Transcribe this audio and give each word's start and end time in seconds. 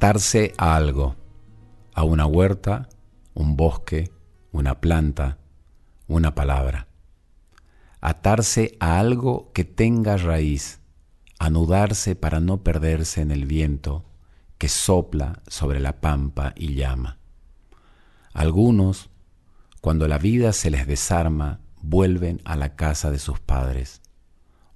Atarse 0.00 0.54
a 0.56 0.76
algo, 0.76 1.14
a 1.92 2.04
una 2.04 2.24
huerta, 2.24 2.88
un 3.34 3.54
bosque, 3.54 4.10
una 4.50 4.80
planta, 4.80 5.36
una 6.08 6.34
palabra. 6.34 6.88
Atarse 8.00 8.78
a 8.80 8.98
algo 8.98 9.52
que 9.52 9.64
tenga 9.64 10.16
raíz, 10.16 10.80
anudarse 11.38 12.16
para 12.16 12.40
no 12.40 12.62
perderse 12.62 13.20
en 13.20 13.30
el 13.30 13.44
viento 13.44 14.06
que 14.56 14.70
sopla 14.70 15.42
sobre 15.48 15.80
la 15.80 16.00
pampa 16.00 16.54
y 16.56 16.76
llama. 16.76 17.18
Algunos, 18.32 19.10
cuando 19.82 20.08
la 20.08 20.16
vida 20.16 20.54
se 20.54 20.70
les 20.70 20.86
desarma, 20.86 21.60
vuelven 21.82 22.40
a 22.46 22.56
la 22.56 22.74
casa 22.74 23.10
de 23.10 23.18
sus 23.18 23.38
padres. 23.38 24.00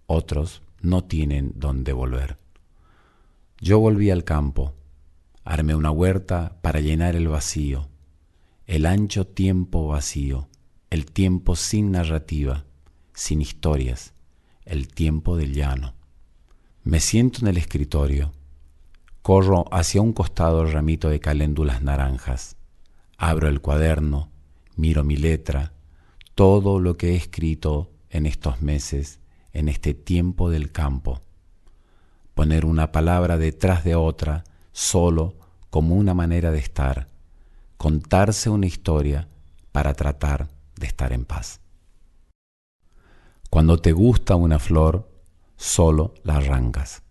Otros 0.07 0.61
no 0.83 1.03
tienen 1.03 1.55
dónde 1.57 1.95
volver. 1.95 2.37
Yo 3.59 3.79
volví 3.79 4.11
al 4.11 4.25
campo, 4.25 4.75
Armé 5.45 5.75
una 5.75 5.91
huerta 5.91 6.57
para 6.63 6.81
llenar 6.81 7.17
el 7.17 7.29
vacío, 7.29 7.89
el 8.67 8.87
ancho 8.87 9.27
tiempo 9.27 9.87
vacío, 9.87 10.49
el 10.89 11.05
tiempo 11.05 11.55
sin 11.55 11.93
narrativa, 11.93 12.65
sin 13.13 13.43
historias, 13.43 14.15
el 14.65 14.89
tiempo 14.89 15.37
del 15.37 15.53
llano. 15.53 15.95
Me 16.83 16.99
siento 17.01 17.41
en 17.43 17.49
el 17.49 17.59
escritorio, 17.59 18.33
corro 19.21 19.67
hacia 19.71 20.01
un 20.01 20.15
costado 20.15 20.65
ramito 20.65 21.11
de 21.11 21.21
caléndulas 21.21 21.83
naranjas, 21.83 22.57
abro 23.19 23.49
el 23.49 23.61
cuaderno, 23.61 24.31
miro 24.77 25.05
mi 25.05 25.17
letra, 25.17 25.75
todo 26.35 26.81
lo 26.81 26.97
que 26.97 27.11
he 27.11 27.17
escrito 27.17 27.91
en 28.09 28.25
estos 28.25 28.63
meses, 28.63 29.21
en 29.53 29.69
este 29.69 29.93
tiempo 29.93 30.49
del 30.49 30.73
campo. 30.73 31.21
Poner 32.35 32.65
una 32.65 32.93
palabra 32.93 33.37
detrás 33.37 33.85
de 33.85 33.95
otra, 33.95 34.45
solo 34.75 35.37
como 35.71 35.95
una 35.95 36.15
manera 36.15 36.51
de 36.51 36.59
estar, 36.59 37.09
contarse 37.77 38.51
una 38.51 38.67
historia 38.67 39.29
para 39.71 39.95
tratar 39.95 40.49
de 40.77 40.87
estar 40.87 41.13
en 41.13 41.25
paz. 41.25 41.61
Cuando 43.51 43.79
te 43.79 43.93
gusta 43.93 44.35
una 44.35 44.59
flor, 44.59 45.09
solo 45.57 46.15
la 46.25 46.37
arrancas, 46.39 47.03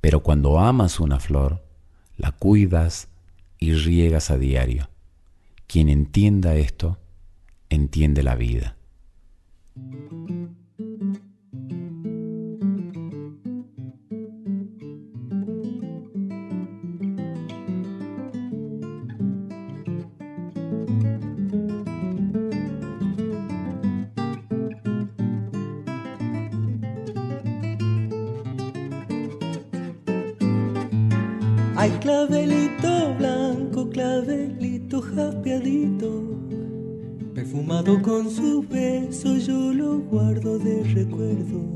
pero 0.00 0.22
cuando 0.22 0.58
amas 0.58 0.98
una 0.98 1.20
flor, 1.20 1.62
la 2.16 2.32
cuidas 2.32 3.08
y 3.58 3.74
riegas 3.74 4.30
a 4.30 4.38
diario. 4.38 4.88
Quien 5.66 5.90
entienda 5.90 6.54
esto, 6.54 6.98
entiende 7.68 8.22
la 8.22 8.36
vida. 8.36 8.76
Clavelito 32.06 33.16
blanco, 33.18 33.90
clavelito 33.90 35.02
jaspeadito, 35.02 36.38
perfumado 37.34 38.00
con 38.00 38.30
su 38.30 38.62
beso, 38.62 39.36
yo 39.38 39.74
lo 39.74 39.98
guardo 39.98 40.56
de 40.56 40.84
recuerdo. 40.84 41.66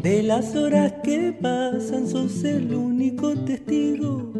De 0.00 0.22
las 0.22 0.54
horas 0.54 0.94
que 1.02 1.32
pasan, 1.32 2.06
sos 2.06 2.44
el 2.44 2.72
único 2.72 3.34
testigo. 3.34 4.32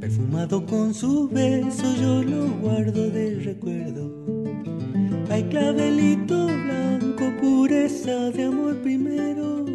Perfumado 0.00 0.64
con 0.64 0.94
su 0.94 1.28
beso, 1.28 1.94
yo 2.00 2.22
lo 2.22 2.48
guardo 2.62 3.10
de 3.10 3.34
recuerdo. 3.40 4.24
Ay, 5.28 5.42
clavelito 5.50 6.46
blanco, 6.46 7.24
pureza 7.38 8.30
de 8.30 8.44
amor 8.44 8.80
primero. 8.80 9.66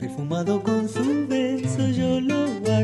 Perfumado 0.00 0.62
con 0.62 0.88
su 0.88 1.26
beso, 1.28 1.57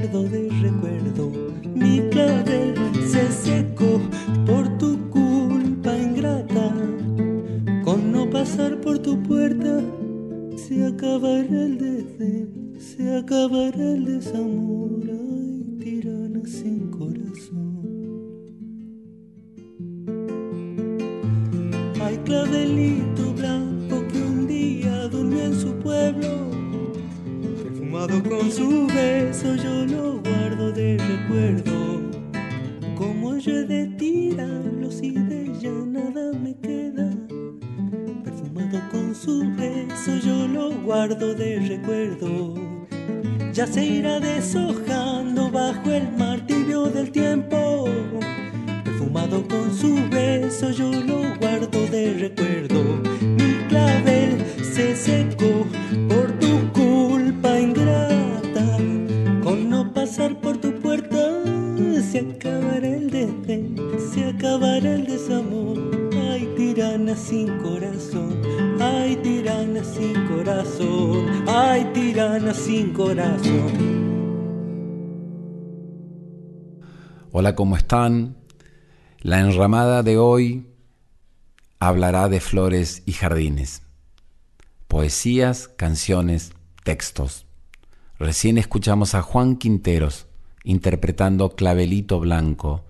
de 0.01 0.49
recuerdo. 0.61 1.31
Mi 1.73 2.01
clavel 2.11 2.75
se 3.07 3.31
secó 3.31 4.01
por 4.45 4.77
tu 4.77 4.99
culpa 5.11 5.97
ingrata. 5.97 6.75
Con 7.85 8.11
no 8.11 8.29
pasar 8.29 8.81
por 8.81 8.99
tu 8.99 9.23
puerta, 9.23 9.81
se 10.57 10.85
acabará 10.85 11.45
el 11.45 11.79
desdén, 11.79 12.75
se 12.79 13.17
acabará 13.17 13.93
el 13.93 14.05
desamor. 14.05 15.01
Ay, 15.05 15.77
tirana 15.79 16.41
sin 16.45 16.91
corazón. 16.91 17.85
Ay, 22.03 22.19
clavelito 22.25 23.33
blanco 23.35 24.05
que 24.09 24.19
un 24.19 24.47
día 24.49 25.09
durmió 25.09 25.45
en 25.45 25.55
su 25.55 25.73
pueblo 25.79 26.54
con 28.09 28.51
su 28.51 28.87
beso, 28.87 29.55
yo 29.55 29.87
lo 29.87 30.21
guardo 30.21 30.71
de 30.73 30.99
recuerdo. 30.99 32.01
Como 32.97 33.39
yo 33.39 33.53
he 33.53 33.65
de 33.65 33.87
tirarlo 33.97 34.91
si 34.91 35.13
de 35.13 35.45
ella 35.45 35.71
nada 35.87 36.33
me 36.39 36.55
queda. 36.57 37.11
Perfumado 38.23 38.81
con 38.91 39.15
su 39.15 39.51
beso, 39.57 40.19
yo 40.23 40.47
lo 40.49 40.73
guardo 40.83 41.35
de 41.35 41.61
recuerdo. 41.61 42.55
Ya 43.55 43.67
se 43.67 43.85
irá 43.85 44.21
deshojando 44.21 45.51
bajo 45.51 45.91
el 45.91 46.13
martirio 46.13 46.85
del 46.87 47.11
tiempo. 47.11 47.87
Perfumado 48.85 49.49
con 49.49 49.75
su 49.75 49.95
beso, 50.11 50.71
yo 50.71 50.91
lo 50.91 51.23
guardo 51.41 51.87
de 51.87 52.13
recuerdo. 52.15 52.83
Mi 53.23 53.67
clavel 53.69 54.45
se 54.63 54.95
secó 54.95 55.65
se 64.13 64.25
acabará 64.25 64.95
el 64.95 65.07
desamor. 65.07 65.79
Ay, 66.31 66.53
tirana 66.57 67.17
sin 67.17 67.59
corazón, 67.59 68.41
ay, 68.81 69.17
tirana 69.17 69.85
sin 69.85 70.27
corazón, 70.27 71.27
ay 71.47 71.85
tirana 71.93 72.55
sin 72.55 72.93
corazón. 72.93 74.05
Hola, 77.31 77.55
¿cómo 77.55 77.77
están? 77.77 78.37
La 79.21 79.41
enramada 79.41 80.03
de 80.03 80.19
hoy 80.19 80.67
hablará 81.81 82.29
de 82.29 82.41
flores 82.41 83.03
y 83.07 83.13
jardines, 83.13 83.83
poesías, 84.87 85.69
canciones, 85.69 86.53
textos. 86.85 87.47
Recién 88.19 88.59
escuchamos 88.59 89.15
a 89.15 89.23
Juan 89.23 89.57
Quinteros 89.57 90.27
interpretando 90.63 91.51
Clavelito 91.57 92.21
Blanco 92.21 92.85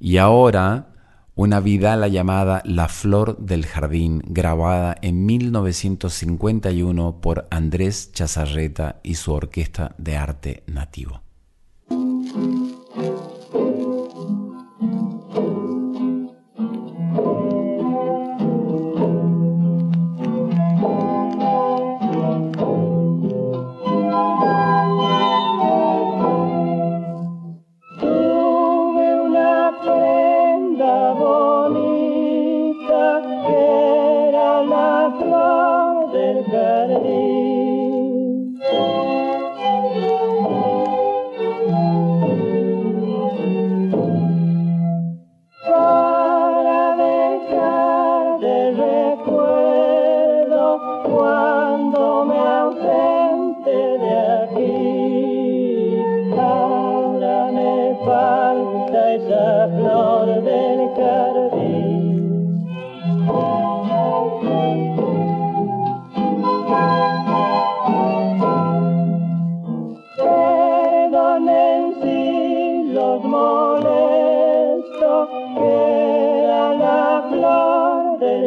y 0.00 0.18
ahora 0.18 0.88
una 1.34 1.60
vidala 1.60 2.08
llamada 2.08 2.62
La 2.64 2.88
Flor 2.88 3.38
del 3.38 3.64
Jardín, 3.64 4.22
grabada 4.26 4.96
en 5.02 5.24
1951 5.24 7.20
por 7.20 7.46
Andrés 7.50 8.10
Chazarreta 8.12 8.98
y 9.04 9.14
su 9.14 9.32
Orquesta 9.32 9.94
de 9.98 10.16
Arte 10.16 10.64
Nativo. 10.66 11.22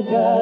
America. 0.08 0.41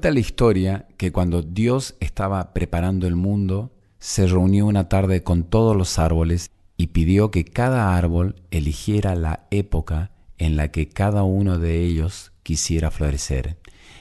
Cuenta 0.00 0.14
la 0.14 0.20
historia 0.20 0.88
que 0.96 1.12
cuando 1.12 1.42
Dios 1.42 1.94
estaba 2.00 2.54
preparando 2.54 3.06
el 3.06 3.16
mundo, 3.16 3.70
se 3.98 4.26
reunió 4.26 4.64
una 4.64 4.88
tarde 4.88 5.22
con 5.22 5.44
todos 5.44 5.76
los 5.76 5.98
árboles 5.98 6.52
y 6.78 6.86
pidió 6.86 7.30
que 7.30 7.44
cada 7.44 7.94
árbol 7.94 8.36
eligiera 8.50 9.14
la 9.14 9.46
época 9.50 10.10
en 10.38 10.56
la 10.56 10.70
que 10.70 10.88
cada 10.88 11.22
uno 11.22 11.58
de 11.58 11.84
ellos 11.84 12.32
quisiera 12.42 12.90
florecer 12.90 13.58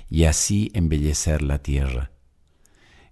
y 0.09 0.23
así 0.23 0.71
embellecer 0.73 1.41
la 1.41 1.59
tierra. 1.59 2.11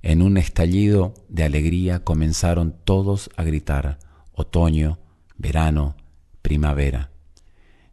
En 0.02 0.22
un 0.22 0.38
estallido 0.38 1.14
de 1.28 1.44
alegría 1.44 2.06
comenzaron 2.06 2.74
todos 2.86 3.30
a 3.36 3.44
gritar 3.44 4.00
otoño, 4.32 4.98
verano, 5.36 5.98
primavera. 6.42 7.12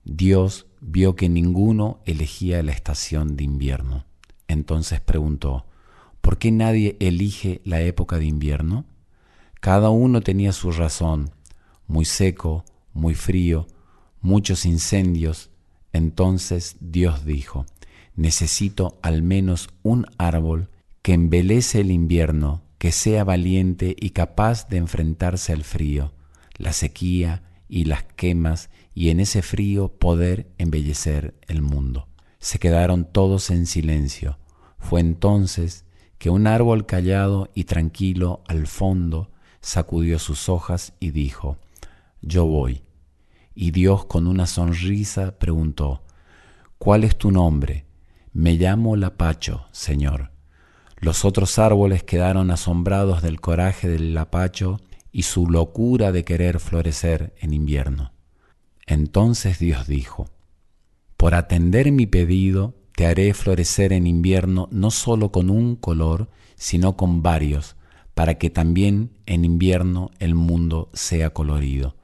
Dios 0.05 0.69
vio 0.81 1.17
que 1.17 1.29
ninguno 1.29 2.01
elegía 2.05 2.63
la 2.63 2.71
estación 2.71 3.35
de 3.35 3.43
invierno. 3.43 4.07
Entonces 4.49 5.01
preguntó, 5.01 5.67
¿por 6.21 6.39
qué 6.39 6.51
nadie 6.51 6.97
elige 7.01 7.61
la 7.65 7.81
época 7.81 8.19
de 8.19 8.27
invierno? 8.27 8.85
Cada 9.61 9.91
uno 9.91 10.21
tenía 10.21 10.53
su 10.53 10.73
razón, 10.73 11.31
muy 11.87 12.05
seco, 12.05 12.65
muy 12.93 13.15
frío, 13.15 13.67
muchos 14.21 14.67
incendios. 14.67 15.51
Entonces 15.93 16.77
Dios 16.81 17.25
dijo, 17.25 17.67
necesito 18.17 18.99
al 19.03 19.23
menos 19.23 19.69
un 19.83 20.07
árbol 20.19 20.71
que 21.03 21.13
embelece 21.13 21.81
el 21.81 21.91
invierno, 21.91 22.63
que 22.79 22.93
sea 22.93 23.25
valiente 23.25 23.95
y 23.99 24.11
capaz 24.11 24.69
de 24.69 24.79
enfrentarse 24.79 25.53
al 25.53 25.65
frío, 25.65 26.13
la 26.57 26.73
sequía 26.73 27.43
y 27.69 27.85
las 27.85 28.05
quemas, 28.05 28.71
y 28.95 29.11
en 29.11 29.21
ese 29.21 29.43
frío 29.43 29.89
poder 29.89 30.49
embellecer 30.59 31.35
el 31.49 31.63
mundo. 31.63 32.09
Se 32.45 32.59
quedaron 32.59 33.07
todos 33.07 33.49
en 33.49 33.65
silencio. 33.65 34.39
Fue 34.79 35.01
entonces 35.01 35.87
que 36.19 36.29
un 36.29 36.47
árbol 36.47 36.85
callado 36.85 37.49
y 37.55 37.65
tranquilo 37.65 38.43
al 38.47 38.67
fondo 38.67 39.31
sacudió 39.63 40.19
sus 40.19 40.51
hojas 40.51 40.93
y 41.01 41.13
dijo, 41.13 41.57
Yo 42.21 42.45
voy. 42.45 42.83
Y 43.55 43.71
Dios 43.71 44.05
con 44.05 44.27
una 44.27 44.47
sonrisa 44.47 45.39
preguntó, 45.39 46.03
¿Cuál 46.77 47.05
es 47.05 47.17
tu 47.17 47.31
nombre? 47.31 47.87
Me 48.35 48.57
llamo 48.57 48.95
Lapacho, 48.95 49.65
Señor. 49.73 50.31
Los 50.99 51.25
otros 51.25 51.59
árboles 51.59 52.03
quedaron 52.03 52.51
asombrados 52.51 53.23
del 53.23 53.41
coraje 53.41 53.89
del 53.89 54.13
Lapacho 54.13 54.83
y 55.13 55.23
su 55.23 55.49
locura 55.49 56.13
de 56.13 56.27
querer 56.27 56.61
florecer 56.61 57.35
en 57.41 57.55
invierno. 57.55 58.13
Entonces 58.87 59.59
Dios 59.59 59.87
dijo, 59.87 60.29
Por 61.17 61.35
atender 61.35 61.91
mi 61.93 62.07
pedido, 62.07 62.75
te 62.95 63.07
haré 63.07 63.35
florecer 63.35 63.93
en 63.93 64.07
invierno 64.07 64.69
no 64.71 64.91
solo 64.91 65.33
con 65.33 65.51
un 65.51 65.77
color, 65.77 66.31
sino 66.57 66.97
con 66.97 67.23
varios, 67.23 67.77
para 68.15 68.39
que 68.39 68.51
también 68.51 69.11
en 69.27 69.45
invierno 69.45 70.11
el 70.19 70.35
mundo 70.35 70.91
sea 70.93 71.31
colorido. 71.31 71.97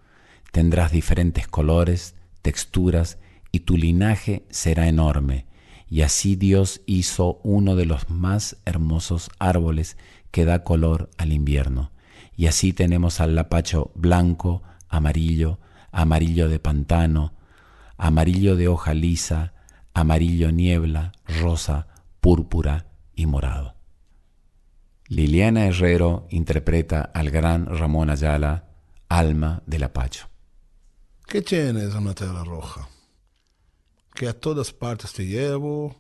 Tendrás 0.52 0.90
diferentes 0.90 1.46
colores, 1.46 2.16
texturas, 2.42 3.18
y 3.52 3.60
tu 3.60 3.76
linaje 3.76 4.44
será 4.50 4.88
enorme. 4.88 5.46
Y 5.88 6.02
así 6.02 6.36
Dios 6.36 6.82
hizo 6.86 7.40
uno 7.42 7.74
de 7.74 7.84
los 7.84 8.10
más 8.10 8.56
hermosos 8.64 9.30
árboles 9.38 9.96
que 10.30 10.44
da 10.44 10.62
color 10.62 11.10
al 11.18 11.32
invierno. 11.32 11.90
Y 12.36 12.46
así 12.46 12.72
tenemos 12.72 13.20
al 13.20 13.34
lapacho 13.34 13.90
blanco, 13.94 14.62
amarillo, 14.88 15.58
amarillo 15.90 16.48
de 16.48 16.60
pantano, 16.60 17.34
amarillo 18.00 18.56
de 18.56 18.66
hoja 18.66 18.94
lisa, 18.94 19.52
amarillo 19.92 20.50
niebla, 20.50 21.12
rosa, 21.26 21.86
púrpura 22.20 22.86
y 23.14 23.26
morado. 23.26 23.74
Liliana 25.08 25.66
Herrero 25.66 26.26
interpreta 26.30 27.02
al 27.02 27.30
gran 27.30 27.66
Ramón 27.66 28.08
Ayala, 28.08 28.70
Alma 29.10 29.62
del 29.66 29.82
Apacho. 29.82 30.30
¿Qué 31.26 31.42
tienes 31.42 31.94
una 31.94 32.14
tela 32.14 32.42
roja? 32.42 32.88
Que 34.14 34.28
a 34.28 34.32
todas 34.32 34.72
partes 34.72 35.12
te 35.12 35.26
llevo, 35.26 35.94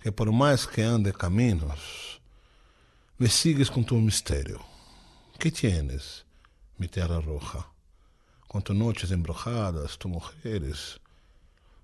que 0.00 0.10
por 0.10 0.32
más 0.32 0.66
que 0.66 0.84
ande 0.84 1.12
caminos, 1.12 2.22
me 3.18 3.28
sigues 3.28 3.70
con 3.70 3.84
tu 3.84 3.96
misterio. 3.96 4.58
¿Qué 5.38 5.50
tienes, 5.50 6.24
mi 6.78 6.88
tierra 6.88 7.20
roja? 7.20 7.68
Con 8.48 8.62
tus 8.62 8.74
noches 8.74 9.10
embrujadas, 9.10 9.98
tus 9.98 10.10
mujeres, 10.10 11.01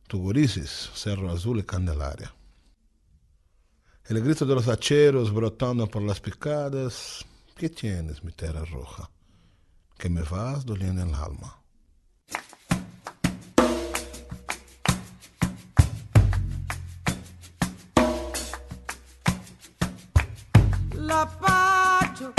tu 0.08 0.18
gurises, 0.18 0.90
Cerro 0.94 1.30
Azul 1.30 1.58
y 1.58 1.64
Candelaria. 1.64 2.34
El 4.06 4.22
grito 4.22 4.46
de 4.46 4.54
los 4.54 4.66
hacheros 4.66 5.32
brotando 5.32 5.86
por 5.86 6.00
las 6.00 6.18
picadas. 6.18 7.26
¿Qué 7.54 7.68
tienes, 7.68 8.24
mi 8.24 8.32
tierra 8.32 8.64
roja? 8.64 9.10
Que 9.98 10.08
me 10.08 10.22
vas 10.22 10.64
doliendo 10.64 11.02
el 11.02 11.14
alma. 11.14 11.62
La 20.94 21.26
Pacho, 21.38 22.32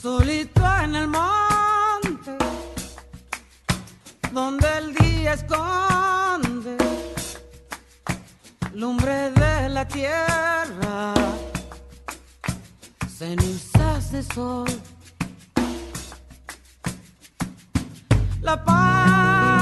solito 0.00 0.62
en 0.84 0.96
el 0.96 1.08
monte, 1.08 2.36
donde 4.32 4.78
el 4.78 4.94
día 4.94 5.01
esconde 5.26 6.76
lumbre 8.74 9.30
de 9.30 9.68
la 9.68 9.86
tierra, 9.86 11.14
cenizas 13.08 14.12
de 14.12 14.22
sol. 14.22 14.68
La 18.40 18.64
Pacho, 18.64 19.61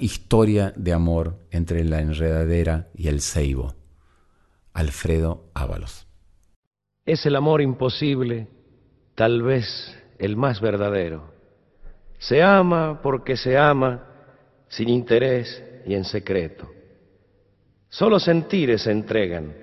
historia 0.00 0.72
de 0.76 0.92
amor 0.92 1.38
entre 1.50 1.84
la 1.84 2.00
enredadera 2.00 2.88
y 2.94 3.08
el 3.08 3.20
ceibo. 3.20 3.74
Alfredo 4.72 5.50
Ábalos. 5.54 6.06
Es 7.04 7.26
el 7.26 7.36
amor 7.36 7.60
imposible, 7.60 8.48
tal 9.14 9.42
vez 9.42 9.66
el 10.18 10.36
más 10.36 10.60
verdadero. 10.60 11.32
Se 12.18 12.42
ama 12.42 13.00
porque 13.02 13.36
se 13.36 13.58
ama 13.58 14.06
sin 14.68 14.88
interés 14.88 15.62
y 15.86 15.94
en 15.94 16.04
secreto. 16.04 16.68
Solo 17.88 18.18
sentir 18.18 18.78
se 18.78 18.90
entregan, 18.90 19.54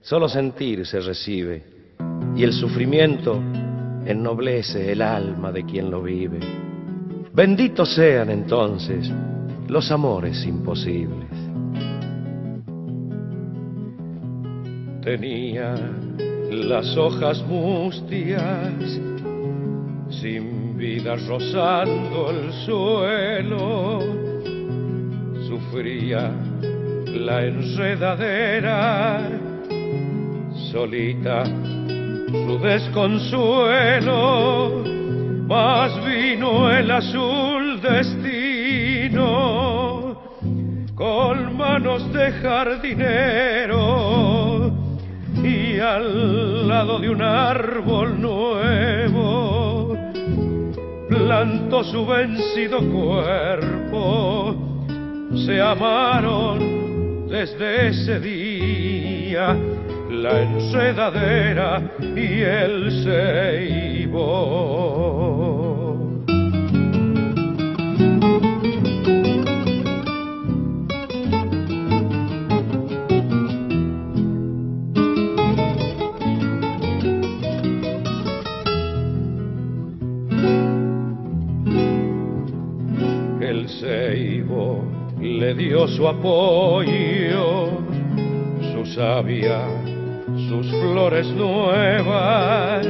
solo 0.00 0.28
sentir 0.28 0.86
se 0.86 1.00
recibe, 1.00 1.64
y 2.34 2.42
el 2.42 2.52
sufrimiento 2.52 3.42
ennoblece 4.06 4.92
el 4.92 5.02
alma 5.02 5.52
de 5.52 5.64
quien 5.64 5.90
lo 5.90 6.02
vive. 6.02 6.40
Benditos 7.32 7.94
sean 7.94 8.30
entonces 8.30 9.10
los 9.68 9.90
amores 9.90 10.44
imposibles. 10.46 11.30
Tenía 15.02 15.74
las 16.50 16.96
hojas 16.96 17.44
mustias, 17.46 19.00
sin 20.08 20.76
vida 20.76 21.16
rozando 21.28 22.30
el 22.30 22.52
suelo, 22.64 24.00
sufría 25.48 26.30
la 27.06 27.44
enredadera, 27.44 29.28
solita 30.72 31.44
su 31.44 32.58
desconsuelo, 32.58 34.12
mas 35.46 36.04
vino 36.04 36.70
el 36.70 36.90
azul 36.90 37.80
destino 37.80 38.33
con 40.94 41.56
manos 41.56 42.12
de 42.12 42.32
jardinero 42.32 43.64
y 45.42 45.64
y 45.74 45.80
al 45.80 46.68
lado 46.68 47.00
de 47.00 47.10
un 47.10 47.20
árbol 47.20 48.20
nuevo 48.20 49.96
plantó 51.08 51.82
su 51.82 52.06
vencido 52.06 52.78
cuerpo. 52.78 54.54
Se 55.44 55.60
amaron 55.60 57.26
desde 57.28 57.88
ese 57.88 58.20
día 58.20 59.56
la 60.10 60.42
enredadera 60.42 61.82
y 62.00 62.40
el 62.40 63.02
ceibo. 63.02 64.44
Su 85.74 86.06
apoyo, 86.06 87.68
su 88.72 88.86
savia, 88.94 89.66
sus 90.48 90.70
flores 90.70 91.26
nuevas, 91.26 92.86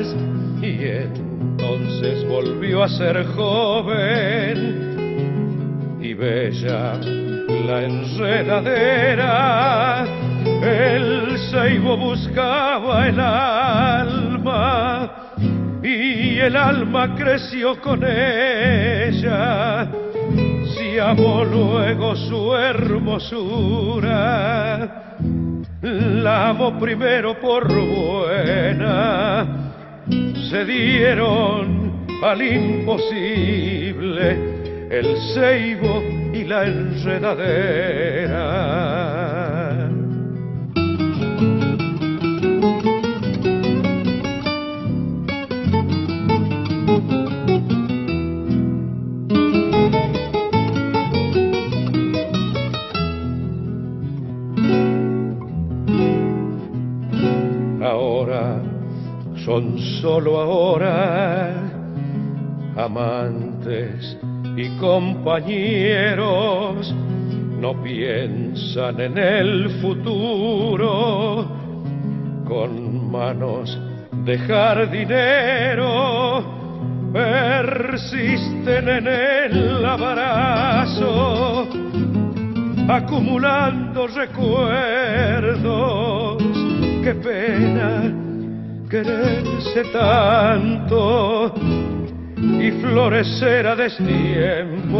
y 0.60 0.84
entonces 0.84 2.28
volvió 2.28 2.82
a 2.82 2.88
ser 2.88 3.24
joven 3.34 4.58
y 5.98 6.12
bella 6.12 6.92
la 7.66 7.84
enredadera. 7.84 9.24
El 10.44 11.38
ceibo 11.50 11.96
buscaba 11.96 13.08
el 13.08 13.18
alma 13.18 15.10
y 15.82 16.38
el 16.38 16.54
alma 16.54 17.14
creció 17.16 17.80
con 17.80 18.04
ella. 18.04 19.88
Luego 20.96 22.14
su 22.14 22.54
hermosura, 22.54 24.06
la 25.82 26.50
amó 26.50 26.78
primero 26.78 27.40
por 27.40 27.66
buena. 27.66 29.72
Se 30.50 30.64
dieron 30.64 32.06
al 32.22 32.40
imposible 32.42 34.38
el 34.88 35.16
ceibo 35.34 36.00
y 36.32 36.44
la 36.44 36.64
enredadera. 36.64 39.03
Son 59.44 59.78
solo 60.00 60.40
ahora 60.40 61.52
amantes 62.76 64.16
y 64.56 64.68
compañeros 64.78 66.94
no 67.60 67.82
piensan 67.82 69.00
en 69.00 69.18
el 69.18 69.68
futuro 69.82 71.46
con 72.48 73.10
manos 73.10 73.78
de 74.24 74.38
jardinero 74.38 76.42
persisten 77.12 78.88
en 78.88 79.06
el 79.06 79.84
abrazo 79.84 81.68
acumulando 82.88 84.06
recuerdos. 84.06 85.62
Qué 87.02 87.14
pena 87.14 88.23
quererse 88.94 89.82
tanto 89.92 91.52
y 92.38 92.70
florecer 92.80 93.66
a 93.66 93.74
destiempo. 93.74 94.94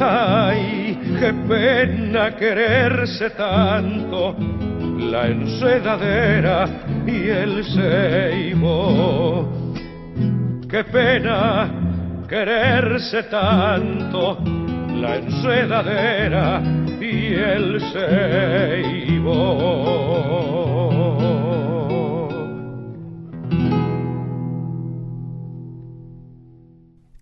Ay, 0.00 0.98
qué 1.20 1.32
pena 1.46 2.34
quererse 2.34 3.30
tanto, 3.30 4.34
la 4.98 5.28
enredadera 5.28 6.68
y 7.06 7.28
el 7.28 7.64
ceibo. 7.66 9.48
Qué 10.68 10.82
pena 10.82 11.70
quererse 12.28 13.22
tanto, 13.30 14.38
la 15.00 15.14
enredadera 15.18 16.60
y 17.00 17.32
el 17.32 17.80
ceibo. 17.92 19.36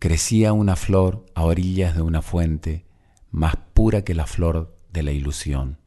Crecía 0.05 0.53
una 0.53 0.77
flor 0.77 1.25
a 1.35 1.45
orillas 1.45 1.97
de 1.97 2.03
una 2.03 2.21
fuente, 2.21 2.85
más 3.31 3.57
pura 3.73 4.05
que 4.05 4.13
la 4.13 4.27
flor 4.27 4.79
de 4.93 5.03
la 5.03 5.13
ilusión, 5.13 5.79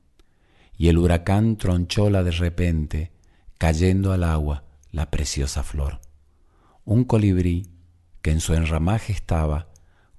y 0.76 0.88
el 0.88 0.98
huracán 0.98 1.56
tronchóla 1.56 2.24
de 2.24 2.32
repente, 2.32 3.12
cayendo 3.60 4.14
al 4.14 4.24
agua 4.24 4.64
la 4.90 5.12
preciosa 5.12 5.62
flor. 5.62 6.02
Un 6.84 7.04
colibrí, 7.04 7.68
que 8.24 8.32
en 8.32 8.40
su 8.40 8.56
enramaje 8.56 9.14
estaba, 9.14 9.68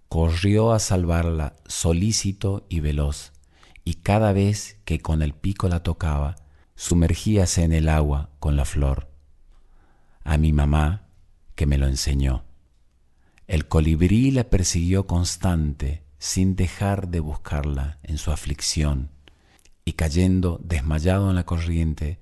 corrió 0.08 0.70
a 0.70 0.78
salvarla 0.78 1.54
solícito 1.66 2.66
y 2.68 2.78
veloz, 2.78 3.32
y 3.82 3.94
cada 3.94 4.32
vez 4.32 4.78
que 4.84 5.00
con 5.00 5.22
el 5.22 5.32
pico 5.32 5.68
la 5.68 5.82
tocaba, 5.82 6.36
sumergíase 6.76 7.64
en 7.64 7.72
el 7.72 7.88
agua 7.88 8.30
con 8.38 8.54
la 8.54 8.64
flor. 8.64 9.10
A 10.22 10.36
mi 10.36 10.52
mamá, 10.52 11.08
que 11.56 11.66
me 11.66 11.78
lo 11.78 11.88
enseñó. 11.88 12.47
El 13.48 13.66
colibrí 13.66 14.30
la 14.30 14.44
persiguió 14.44 15.06
constante, 15.06 16.02
sin 16.18 16.54
dejar 16.54 17.08
de 17.08 17.20
buscarla 17.20 17.98
en 18.02 18.18
su 18.18 18.30
aflicción, 18.30 19.10
y 19.86 19.94
cayendo 19.94 20.60
desmayado 20.62 21.30
en 21.30 21.36
la 21.36 21.46
corriente, 21.46 22.18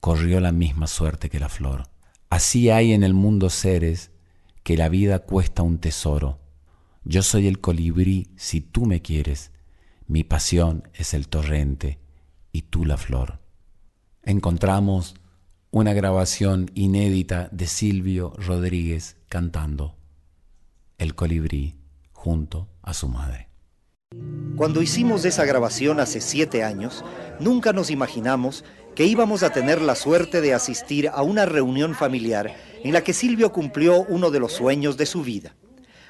corrió 0.00 0.40
la 0.40 0.50
misma 0.50 0.88
suerte 0.88 1.30
que 1.30 1.38
la 1.38 1.48
flor. 1.48 1.84
Así 2.28 2.70
hay 2.70 2.92
en 2.92 3.04
el 3.04 3.14
mundo 3.14 3.50
seres 3.50 4.10
que 4.64 4.76
la 4.76 4.88
vida 4.88 5.20
cuesta 5.20 5.62
un 5.62 5.78
tesoro. 5.78 6.40
Yo 7.04 7.22
soy 7.22 7.46
el 7.46 7.60
colibrí 7.60 8.32
si 8.36 8.60
tú 8.60 8.84
me 8.84 9.00
quieres, 9.00 9.52
mi 10.08 10.24
pasión 10.24 10.88
es 10.92 11.14
el 11.14 11.28
torrente 11.28 12.00
y 12.50 12.62
tú 12.62 12.84
la 12.84 12.96
flor. 12.96 13.38
Encontramos 14.24 15.14
una 15.70 15.92
grabación 15.92 16.72
inédita 16.74 17.48
de 17.52 17.68
Silvio 17.68 18.32
Rodríguez 18.38 19.18
cantando 19.28 19.94
El 21.04 21.14
colibrí 21.14 21.76
junto 22.12 22.70
a 22.80 22.94
su 22.94 23.08
madre. 23.08 23.50
Cuando 24.56 24.80
hicimos 24.80 25.26
esa 25.26 25.44
grabación 25.44 26.00
hace 26.00 26.22
siete 26.22 26.64
años, 26.64 27.04
nunca 27.38 27.74
nos 27.74 27.90
imaginamos 27.90 28.64
que 28.94 29.04
íbamos 29.04 29.42
a 29.42 29.52
tener 29.52 29.82
la 29.82 29.96
suerte 29.96 30.40
de 30.40 30.54
asistir 30.54 31.10
a 31.10 31.20
una 31.20 31.44
reunión 31.44 31.94
familiar 31.94 32.56
en 32.82 32.94
la 32.94 33.04
que 33.04 33.12
Silvio 33.12 33.52
cumplió 33.52 34.00
uno 34.08 34.30
de 34.30 34.40
los 34.40 34.54
sueños 34.54 34.96
de 34.96 35.04
su 35.04 35.22
vida. 35.22 35.54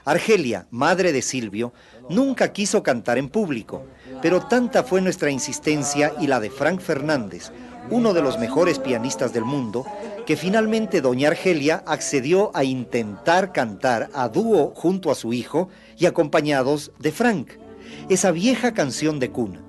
Argelia, 0.05 0.69
madre 0.71 1.13
de 1.13 1.23
Silvio, 1.23 1.73
nunca 2.09 2.53
quiso 2.53 2.85
cantar 2.85 3.19
en 3.19 3.31
público, 3.31 3.89
pero 4.23 4.47
tanta 4.47 4.85
fue 4.85 5.01
nuestra 5.01 5.29
insistencia 5.29 6.13
y 6.21 6.29
la 6.29 6.39
de 6.39 6.51
Frank 6.51 6.81
Fernández, 6.81 7.51
uno 7.91 8.15
de 8.15 8.23
los 8.23 8.39
mejores 8.39 8.79
pianistas 8.79 9.33
del 9.33 9.45
mundo, 9.45 9.87
que 10.27 10.37
finalmente 10.37 11.01
doña 11.01 11.29
Argelia 11.29 11.83
accedió 11.87 12.51
a 12.55 12.65
intentar 12.65 13.53
cantar 13.53 14.11
a 14.15 14.29
dúo 14.29 14.73
junto 14.75 15.11
a 15.11 15.15
su 15.15 15.33
hijo 15.33 15.69
y 15.99 16.07
acompañados 16.07 16.93
de 16.99 17.13
Frank, 17.13 17.51
esa 18.09 18.31
vieja 18.31 18.73
canción 18.73 19.19
de 19.21 19.31
cuna. 19.31 19.61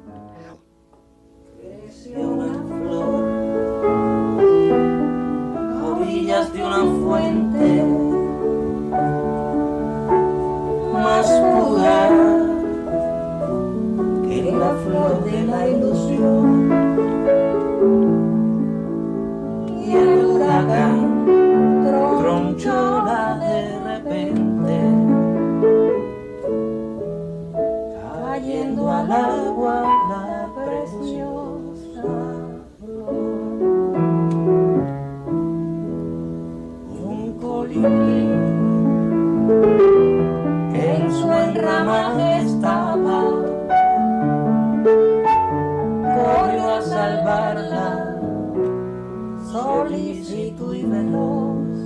más 10.94 11.28
pura 11.28 12.10
que 14.28 14.52
la 14.52 14.72
flor 14.84 15.24
de 15.24 15.44
la 15.46 15.68
ilusión 15.68 16.55
plaga 20.66 20.90
tronchona 22.20 23.38
de 23.40 23.80
repente 23.88 24.76
cayendo 28.02 28.92
al 28.92 29.12
agua 29.12 29.84
la 30.10 30.50
preciosa 30.56 32.04
flor. 32.80 33.14
Un 37.04 37.20
colibrí 37.40 38.26
y 50.86 50.90
veloz. 50.90 51.78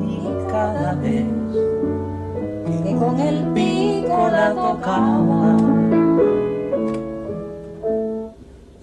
Y 0.00 0.50
cada 0.50 0.94
vez 0.94 1.26
que 2.84 2.96
con 2.96 3.20
el 3.20 3.44
pico 3.52 4.28
la 4.30 4.54
tocaba, 4.54 5.56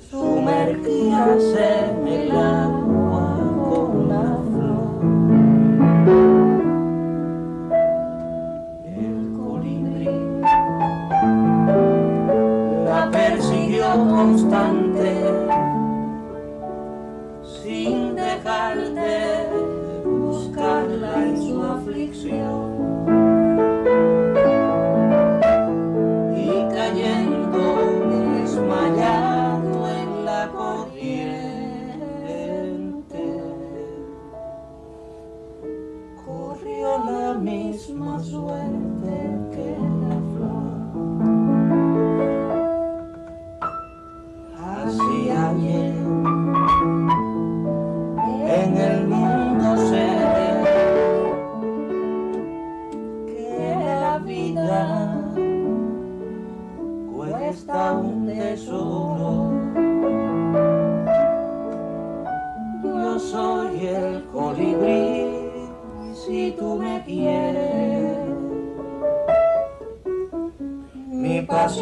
sumergíase. 0.10 1.79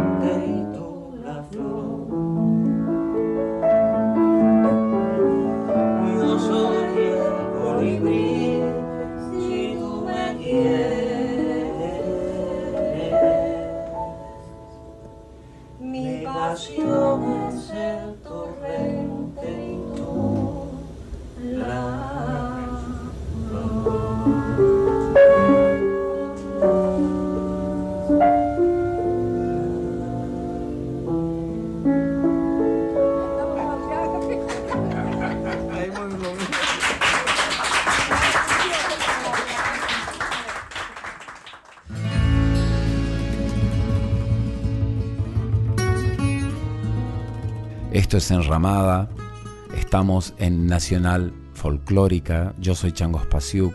Estamos 49.77 50.33
en 50.39 50.67
Nacional 50.67 51.35
Folclórica, 51.53 52.55
yo 52.59 52.75
soy 52.75 52.93
Chango 52.93 53.21
Spasiuk. 53.21 53.75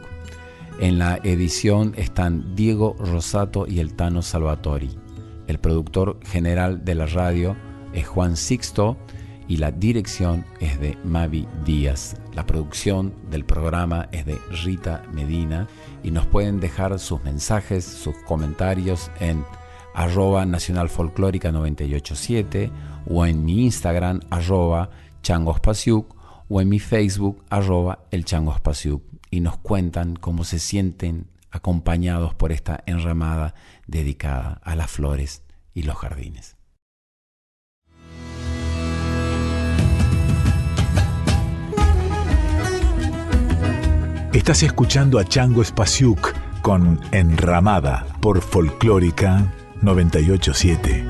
En 0.79 0.97
la 0.97 1.19
edición 1.23 1.93
están 1.95 2.55
Diego 2.55 2.95
Rosato 2.97 3.67
y 3.67 3.81
el 3.81 3.93
Tano 3.93 4.23
Salvatori. 4.23 4.89
El 5.45 5.59
productor 5.59 6.19
general 6.25 6.85
de 6.85 6.95
la 6.95 7.05
radio 7.05 7.55
es 7.93 8.07
Juan 8.07 8.35
Sixto 8.35 8.97
y 9.47 9.57
la 9.57 9.69
dirección 9.69 10.43
es 10.59 10.79
de 10.79 10.97
Mavi 11.03 11.47
Díaz. 11.63 12.15
La 12.33 12.47
producción 12.47 13.13
del 13.29 13.45
programa 13.45 14.09
es 14.11 14.25
de 14.25 14.39
Rita 14.63 15.03
Medina 15.13 15.67
y 16.01 16.09
nos 16.09 16.25
pueden 16.25 16.59
dejar 16.59 16.97
sus 16.97 17.23
mensajes, 17.23 17.85
sus 17.85 18.15
comentarios 18.25 19.11
en 19.19 19.45
arroba 19.99 20.45
Nacional 20.45 20.87
Folclórica 20.87 21.51
987 21.51 22.71
o 23.05 23.25
en 23.25 23.43
mi 23.43 23.65
Instagram 23.65 24.21
arroba 24.29 24.89
changospasiuk 25.23 26.15
o 26.47 26.61
en 26.61 26.69
mi 26.69 26.79
Facebook 26.79 27.43
arroba 27.49 27.99
el 28.09 28.23
changospasiuk 28.23 29.03
y 29.29 29.41
nos 29.41 29.57
cuentan 29.57 30.15
cómo 30.15 30.45
se 30.45 30.59
sienten 30.59 31.27
acompañados 31.51 32.33
por 32.33 32.53
esta 32.53 32.81
enramada 32.85 33.55
dedicada 33.87 34.61
a 34.63 34.77
las 34.77 34.89
flores 34.89 35.43
y 35.73 35.83
los 35.83 35.97
jardines. 35.97 36.55
Estás 44.31 44.63
escuchando 44.63 45.19
a 45.19 45.25
Chango 45.25 45.61
Spasiuk 45.61 46.33
con 46.61 47.01
Enramada 47.11 48.05
por 48.21 48.41
Folclórica 48.41 49.51
987. 49.81 51.05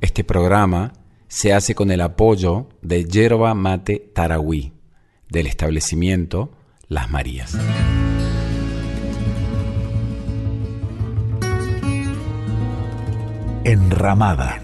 Este 0.00 0.24
programa 0.24 0.92
se 1.28 1.52
hace 1.52 1.74
con 1.74 1.90
el 1.90 2.00
apoyo 2.00 2.68
de 2.82 3.04
Yerba 3.04 3.54
Mate 3.54 4.10
Tarahui, 4.14 4.72
del 5.28 5.46
establecimiento 5.46 6.52
Las 6.88 7.10
Marías. 7.10 7.56
Enramada, 13.64 14.62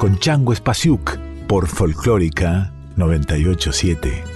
con 0.00 0.18
Chango 0.18 0.54
Spasiuk 0.54 1.16
por 1.46 1.68
Folclórica 1.68 2.72
987. 2.96 4.35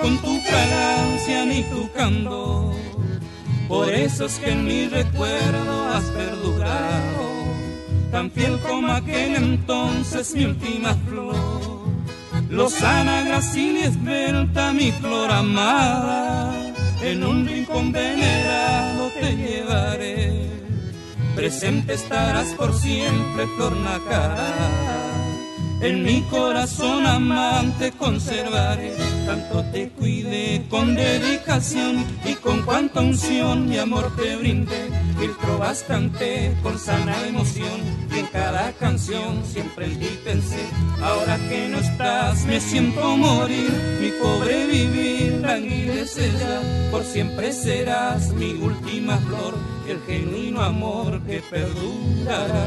Con 0.00 0.18
tu 0.18 0.40
fragancia 0.40 1.44
ni 1.44 1.62
tu 1.64 1.90
candor. 1.92 2.74
Por 3.68 3.92
eso 3.92 4.26
es 4.26 4.38
que 4.38 4.52
en 4.52 4.64
mi 4.64 4.88
recuerdo 4.88 5.88
has 5.88 6.04
perdurado, 6.04 7.28
tan 8.10 8.30
fiel 8.30 8.58
como 8.60 8.90
aquel 8.92 9.36
entonces 9.36 10.34
mi 10.34 10.44
última 10.46 10.94
flor. 11.06 11.36
Lozana, 12.48 13.22
gracil 13.24 13.76
y 13.76 13.82
esbelta, 13.82 14.72
mi 14.72 14.90
flor 14.90 15.30
amada, 15.30 16.54
en 17.02 17.22
un 17.24 17.46
rincón 17.46 17.92
venerado 17.92 19.10
te 19.20 19.36
llevaré. 19.36 20.50
Presente 21.36 21.94
estarás 21.94 22.48
por 22.54 22.74
siempre, 22.74 23.46
flor 23.54 23.76
nacarada. 23.76 24.87
En 25.80 26.02
mi 26.02 26.22
corazón 26.22 27.06
amante 27.06 27.92
conservaré, 27.92 28.96
tanto 29.24 29.62
te 29.70 29.90
cuidé 29.90 30.66
con 30.68 30.96
dedicación 30.96 32.04
y 32.24 32.34
con 32.34 32.62
cuanta 32.62 33.00
unción 33.00 33.68
mi 33.68 33.78
amor 33.78 34.10
te 34.16 34.34
brindé. 34.34 34.90
Mil 35.20 35.36
trovas 35.40 35.84
canté 35.86 36.52
con 36.64 36.76
sana 36.80 37.14
emoción 37.28 37.80
y 38.12 38.18
en 38.18 38.26
cada 38.26 38.72
canción 38.72 39.44
siempre 39.44 39.86
en 39.86 40.00
ti 40.00 40.18
pensé. 40.24 40.64
Ahora 41.00 41.36
que 41.48 41.68
no 41.68 41.78
estás 41.78 42.44
me 42.44 42.60
siento 42.60 43.16
morir, 43.16 43.70
mi 44.00 44.10
pobre 44.20 44.66
vivir 44.66 45.40
languidece 45.42 46.32
ya. 46.40 46.90
Por 46.90 47.04
siempre 47.04 47.52
serás 47.52 48.32
mi 48.32 48.52
última 48.52 49.18
flor, 49.18 49.54
el 49.88 50.00
genuino 50.06 50.60
amor 50.60 51.20
que 51.22 51.40
perdurará. 51.40 52.66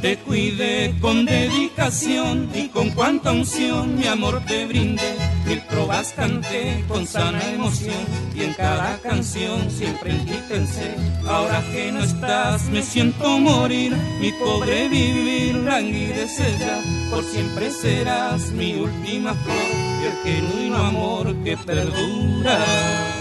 Te 0.00 0.16
cuide 0.18 0.94
con 1.00 1.24
dedicación 1.24 2.48
y 2.54 2.68
con 2.68 2.90
cuánta 2.90 3.32
unción 3.32 3.96
mi 3.96 4.06
amor 4.06 4.40
te 4.46 4.66
brinde. 4.66 5.16
Mil 5.46 5.60
trovas 5.66 6.12
canté 6.12 6.84
con 6.88 7.06
sana 7.06 7.42
emoción 7.50 7.94
y 8.34 8.42
en 8.42 8.54
cada 8.54 8.98
canción 8.98 9.70
siempre 9.70 10.12
en. 10.12 10.94
Ahora 11.26 11.62
que 11.72 11.92
no 11.92 12.04
estás 12.04 12.68
me 12.70 12.82
siento 12.82 13.38
morir, 13.38 13.96
mi 14.20 14.32
pobre 14.32 14.88
vivir 14.88 15.56
languidece 15.56 16.56
ya. 16.58 16.80
Por 17.10 17.24
siempre 17.24 17.70
serás 17.70 18.50
mi 18.52 18.74
última 18.74 19.34
flor 19.34 19.56
y 20.00 20.04
el 20.06 20.22
genuino 20.22 20.76
amor 20.76 21.34
que 21.44 21.56
perdura. 21.56 23.13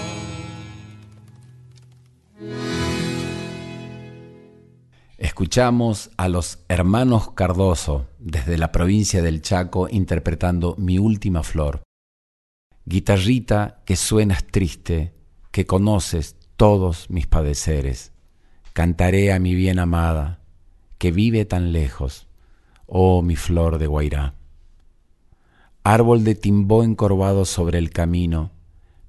Escuchamos 5.34 6.12
a 6.16 6.30
los 6.30 6.60
hermanos 6.68 7.32
Cardoso 7.32 8.06
desde 8.20 8.56
la 8.56 8.72
provincia 8.72 9.24
del 9.24 9.42
Chaco 9.42 9.88
interpretando 9.90 10.76
Mi 10.78 11.00
última 11.00 11.42
flor. 11.42 11.82
Guitarrita 12.86 13.82
que 13.84 13.96
suenas 13.96 14.46
triste, 14.46 15.12
que 15.50 15.66
conoces 15.66 16.36
todos 16.56 17.10
mis 17.10 17.26
padeceres, 17.26 18.12
cantaré 18.74 19.34
a 19.34 19.40
mi 19.40 19.56
bien 19.56 19.80
amada, 19.80 20.40
que 21.00 21.10
vive 21.10 21.46
tan 21.46 21.72
lejos, 21.72 22.28
oh 22.86 23.24
mi 23.24 23.36
flor 23.36 23.80
de 23.80 23.88
Guairá. 23.88 24.36
Árbol 25.84 26.24
de 26.26 26.36
timbó 26.36 26.84
encorvado 26.84 27.46
sobre 27.46 27.80
el 27.80 27.90
camino, 27.90 28.52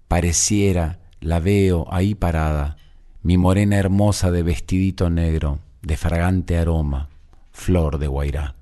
pareciera, 0.08 1.00
la 1.20 1.38
veo 1.38 1.86
ahí 1.90 2.14
parada, 2.14 2.78
mi 3.22 3.36
morena 3.36 3.76
hermosa 3.76 4.30
de 4.30 4.42
vestidito 4.42 5.10
negro, 5.10 5.58
de 5.84 5.96
fragante 5.96 6.56
aroma, 6.56 7.10
flor 7.52 7.98
de 7.98 8.06
Guairá. 8.06 8.56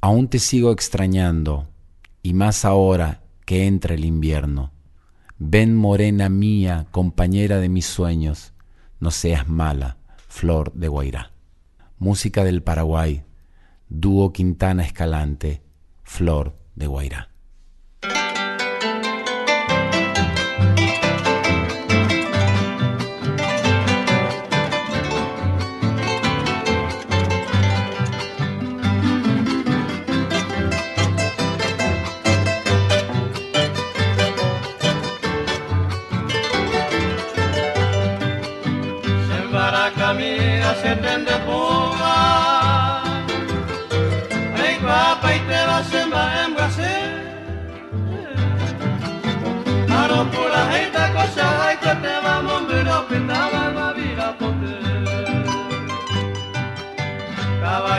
Aún 0.00 0.28
te 0.28 0.38
sigo 0.38 0.72
extrañando, 0.72 1.68
y 2.22 2.34
más 2.34 2.64
ahora 2.64 3.22
que 3.44 3.66
entra 3.66 3.94
el 3.94 4.04
invierno. 4.04 4.72
Ven 5.38 5.76
morena 5.76 6.28
mía, 6.28 6.86
compañera 6.90 7.58
de 7.58 7.68
mis 7.68 7.86
sueños, 7.86 8.52
no 9.00 9.10
seas 9.10 9.48
mala, 9.48 9.96
flor 10.28 10.72
de 10.74 10.88
Guairá. 10.88 11.32
Música 11.98 12.44
del 12.44 12.62
Paraguay, 12.62 13.24
dúo 13.88 14.32
Quintana 14.32 14.84
Escalante, 14.84 15.62
flor 16.02 16.56
de 16.74 16.86
Guairá. 16.86 17.31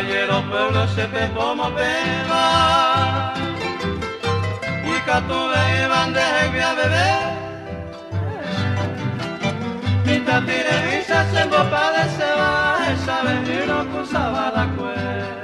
Caballero 0.04 0.44
pueblo 0.50 0.88
se 0.90 1.06
pe 1.06 1.32
como 1.34 1.74
peba 1.74 3.34
y 4.86 5.00
catu 5.06 5.48
van 5.90 6.14
de 6.14 6.22
a 6.62 6.74
bebé 6.76 7.10
mi 10.06 10.20
tatire 10.26 10.76
visa 10.88 11.26
se 11.32 11.46
bopa 11.46 11.92
de 11.94 12.04
se 12.18 12.30
va 12.38 12.78
esa 12.92 13.24
vez 13.24 13.68
no 13.68 13.88
cruzaba 13.92 14.52
la 14.54 14.66
cueva 14.76 15.43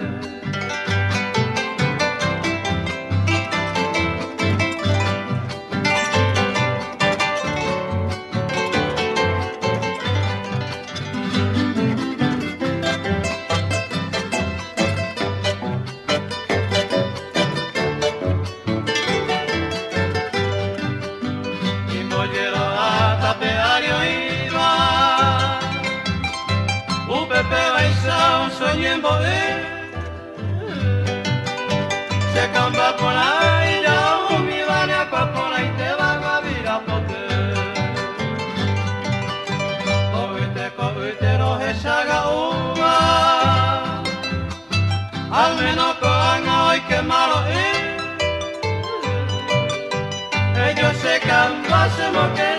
fucking 52.19 52.58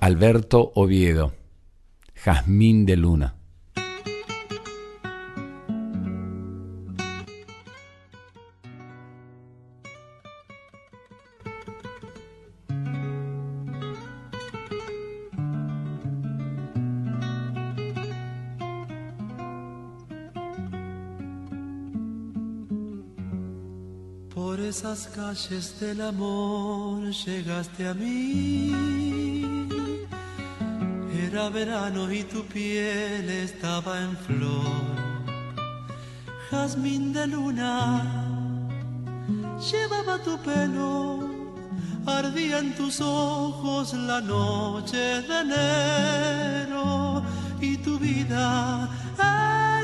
Alberto 0.00 0.72
Oviedo, 0.74 1.32
Jazmín 2.14 2.86
de 2.86 2.96
Luna. 2.96 3.35
Calles 25.46 25.78
del 25.80 26.00
amor 26.00 27.10
llegaste 27.10 27.86
a 27.86 27.94
mí. 27.94 28.72
Era 31.26 31.48
verano 31.50 32.10
y 32.10 32.22
tu 32.24 32.44
piel 32.44 33.28
estaba 33.28 34.00
en 34.02 34.16
flor. 34.16 34.96
Jazmín 36.50 37.12
de 37.12 37.26
luna 37.26 38.02
llevaba 39.70 40.18
tu 40.22 40.36
pelo. 40.38 41.28
Ardía 42.06 42.58
en 42.58 42.74
tus 42.74 43.00
ojos 43.00 43.94
la 43.94 44.20
noche 44.20 45.22
de 45.22 45.40
enero. 45.40 47.22
Y 47.60 47.76
tu 47.78 47.98
vida 47.98 48.88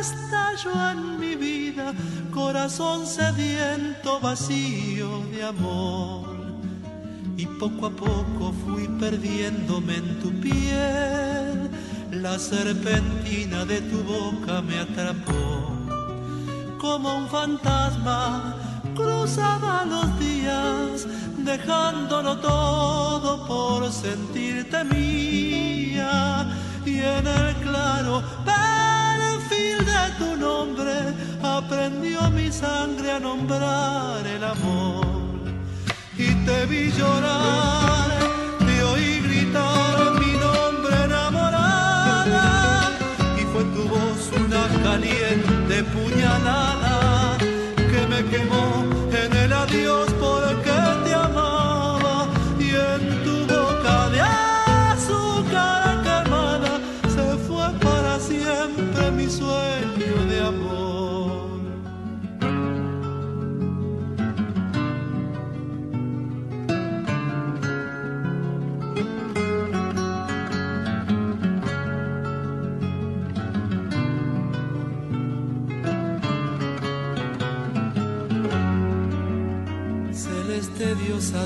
estalló 0.02 0.90
en 0.90 1.20
mi 1.20 1.34
vida, 1.36 1.94
corazón 2.34 3.06
sediento, 3.06 4.18
vacío 4.20 5.22
de 5.32 5.44
amor. 5.44 6.26
Y 7.36 7.46
poco 7.46 7.86
a 7.86 7.90
poco 7.90 8.52
fui 8.64 8.88
perdiéndome 8.98 9.96
en 9.96 10.18
tu 10.20 10.30
piel, 10.40 11.70
la 12.10 12.36
serpentina 12.38 13.64
de 13.64 13.80
tu 13.82 14.02
boca 14.02 14.60
me 14.60 14.80
atrapó. 14.80 15.44
Como 16.80 17.16
un 17.18 17.28
fantasma 17.28 18.56
cruzaba 18.96 19.84
los 19.84 20.18
días, 20.18 21.06
dejándolo 21.38 22.38
todo 22.38 23.46
por 23.46 23.90
sentirte 23.92 24.82
mía. 24.82 26.12
Y 26.84 26.98
en 26.98 27.26
el 27.26 27.54
claro 27.62 28.22
tu 30.22 30.36
nombre 30.36 30.94
aprendió 31.42 32.30
mi 32.30 32.50
sangre 32.50 33.12
a 33.12 33.20
nombrar 33.20 34.26
el 34.26 34.44
amor. 34.44 35.06
Y 36.16 36.28
te 36.46 36.66
vi 36.66 36.90
llorar, 36.92 38.08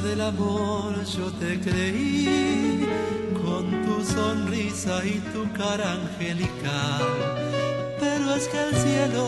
del 0.06 0.20
amor, 0.20 1.04
yo 1.04 1.30
te 1.32 1.58
creí 1.60 2.86
con 3.42 3.64
tu 3.84 4.04
sonrisa 4.04 5.04
y 5.04 5.18
tu 5.32 5.50
cara 5.52 5.94
angelical. 5.94 7.04
Pero 7.98 8.34
es 8.34 8.46
que 8.48 8.60
el 8.68 8.74
cielo 8.76 9.26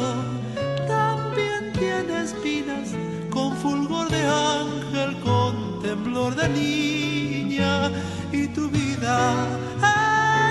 también 0.87 1.73
tiene 1.73 2.23
espinas, 2.23 2.89
con 3.31 3.57
fulgor 3.57 4.09
de 4.09 4.23
ángel, 4.27 5.19
con 5.21 5.83
temblor 5.83 6.35
de 6.37 6.49
niña. 6.49 7.91
Y 8.33 8.47
tu 8.49 8.69
vida 8.69 9.19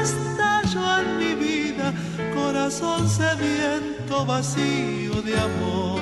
estalló 0.01 0.85
en 1.01 1.17
mi 1.21 1.33
vida, 1.35 1.93
corazón 2.35 3.07
sediento, 3.09 4.25
vacío 4.25 5.21
de 5.21 5.35
amor. 5.49 6.01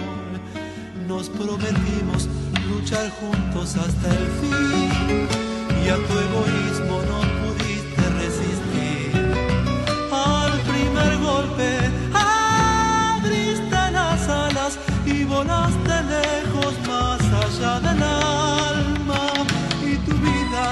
Nos 1.07 1.29
prometimos 1.29 2.27
luchar 2.65 3.09
juntos 3.19 3.75
hasta 3.75 4.07
el 4.09 4.27
fin. 4.41 5.27
Y 5.83 5.89
a 5.89 5.95
tu 5.95 6.13
egoísmo 6.27 6.95
no 7.09 7.19
pudiste 7.41 8.03
resistir. 8.21 9.11
Al 10.11 10.53
primer 10.71 11.17
golpe 11.19 11.69
abriste 12.13 13.91
las 13.91 14.27
alas 14.27 14.79
y 15.05 15.23
volaste 15.25 15.95
lejos 16.15 16.73
más 16.87 17.21
allá 17.43 17.79
del 17.85 18.01
alma. 18.03 19.23
Y 19.83 19.95
tu 20.05 20.13
vida 20.27 20.67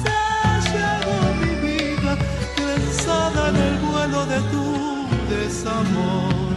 se 0.00 0.18
llevó 0.72 1.18
mi 1.42 1.54
vida 1.68 2.12
trenzada 2.56 3.50
en 3.50 3.56
el 3.56 3.76
vuelo 3.86 4.26
de 4.26 4.40
tu 4.52 4.66
desamor. 5.34 6.54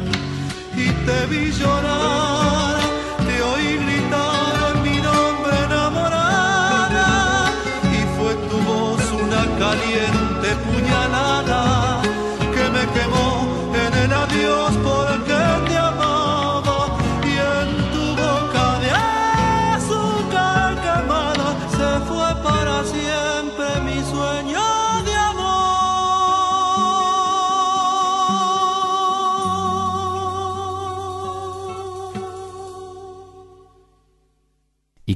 Y 0.75 0.87
te 1.05 1.25
vi 1.27 1.51
llorar, 1.51 2.80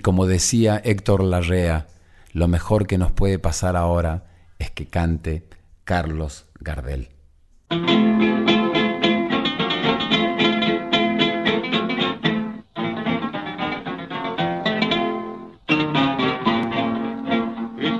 como 0.05 0.27
decía 0.27 0.79
Héctor 0.83 1.23
Larrea, 1.23 1.87
lo 2.31 2.47
mejor 2.47 2.85
que 2.85 2.99
nos 2.99 3.11
puede 3.11 3.39
pasar 3.39 3.75
ahora 3.75 4.25
es 4.59 4.69
que 4.69 4.85
cante 4.85 5.49
Carlos 5.83 6.45
Gardel. 6.59 7.09
y 7.71 7.75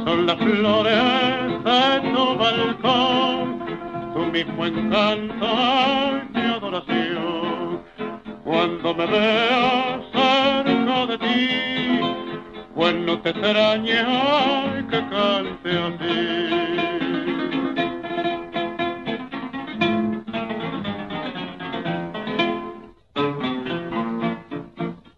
son 0.05 0.27
las 0.27 0.37
flores 0.37 1.63
de 1.63 2.01
tu 2.13 2.37
balcón, 2.37 3.65
tu 4.13 4.27
mismo 4.27 4.67
encanto 4.67 5.47
y 6.35 6.37
adoración. 6.37 7.44
Cuando 8.45 8.93
me 8.93 9.07
veas 9.07 10.01
cerca 10.13 11.05
de 11.07 11.17
ti, 11.17 11.49
pues 12.75 12.93
no 12.93 13.19
te 13.19 13.29
extrañe 13.31 13.99
ay, 13.99 14.85
que 14.87 14.99
cante 15.09 15.71
así. 15.87 16.45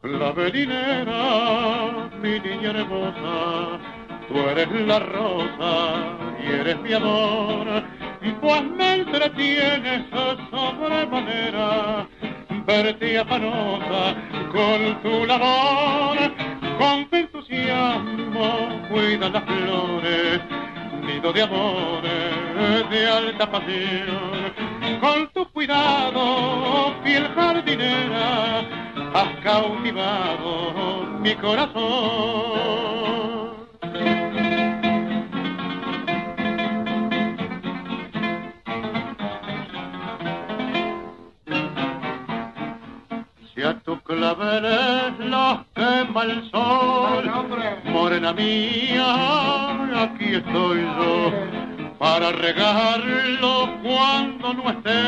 La 0.04 0.32
velinera, 0.32 2.10
mi 2.22 2.40
niña 2.40 2.70
hermosa, 2.70 3.80
tú 4.30 4.40
eres 4.52 4.72
la 4.88 5.00
rosa 5.00 6.18
y 6.42 6.46
eres 6.50 6.80
mi 6.80 6.94
amor, 6.94 7.84
pues 8.42 8.64
me 8.64 8.94
entretienes 8.96 10.06
sobremanera, 10.50 12.08
verte 12.68 13.18
afanosa 13.18 14.14
con 14.52 15.02
tu 15.02 15.26
labor, 15.26 16.18
con 16.78 17.10
tu 17.10 17.16
entusiasmo 17.16 18.84
cuidas 18.90 19.32
las 19.32 19.44
flores, 19.46 20.42
nido 21.02 21.32
de 21.32 21.44
amores 21.44 22.90
de 22.90 23.08
alta 23.08 23.50
pasión, 23.50 24.54
con 25.00 25.30
tu 25.30 25.48
cuidado, 25.52 26.94
fiel 27.04 27.30
jardinera, 27.34 28.60
has 29.14 29.30
cautivado 29.44 31.06
mi 31.22 31.34
corazón. 31.36 33.37
Claveles 44.18 45.20
los 45.20 45.60
quema 45.76 46.24
el 46.24 46.50
sol, 46.50 47.24
morena 47.86 48.34
mía, 48.34 49.12
aquí 50.04 50.36
estoy 50.36 50.82
yo 50.82 51.32
para 52.00 52.32
regarlo 52.32 53.70
cuando 53.84 54.54
no 54.56 54.70
esté. 54.72 55.02